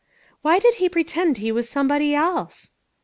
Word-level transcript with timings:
"Why 0.41 0.57
did 0.57 0.73
he 0.81 0.89
pretend 0.89 1.37
he 1.37 1.51
was 1.51 1.69
somebody 1.69 2.15
else 2.15 2.71